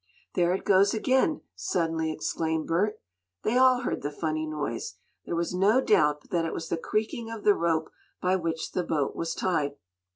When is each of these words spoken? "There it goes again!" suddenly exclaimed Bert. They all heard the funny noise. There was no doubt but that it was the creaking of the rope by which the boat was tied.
"There 0.33 0.51
it 0.55 0.65
goes 0.65 0.95
again!" 0.95 1.41
suddenly 1.55 2.11
exclaimed 2.11 2.65
Bert. 2.65 2.99
They 3.43 3.55
all 3.55 3.81
heard 3.81 4.01
the 4.01 4.09
funny 4.09 4.47
noise. 4.47 4.95
There 5.27 5.35
was 5.35 5.53
no 5.53 5.79
doubt 5.79 6.21
but 6.21 6.31
that 6.31 6.43
it 6.45 6.53
was 6.53 6.69
the 6.69 6.77
creaking 6.77 7.29
of 7.29 7.43
the 7.43 7.53
rope 7.53 7.91
by 8.19 8.35
which 8.35 8.71
the 8.71 8.81
boat 8.83 9.15
was 9.15 9.35
tied. 9.35 9.75